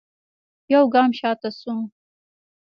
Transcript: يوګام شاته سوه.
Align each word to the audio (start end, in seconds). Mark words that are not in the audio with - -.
يوګام 0.73 1.09
شاته 1.19 1.49
سوه. 1.59 1.75